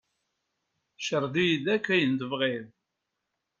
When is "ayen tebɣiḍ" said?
1.93-2.65